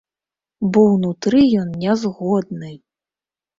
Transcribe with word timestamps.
Бо 0.71 0.81
ўнутры 0.93 1.43
ён 1.65 1.69
не 1.85 1.99
згодны. 2.07 2.75